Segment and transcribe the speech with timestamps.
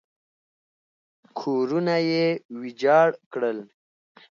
[1.39, 2.25] کورونه یې
[2.61, 3.57] ویجاړ کړل.